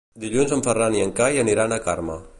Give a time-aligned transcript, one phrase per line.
[0.21, 2.21] Dilluns en Ferran i en Cai aniran a Carme.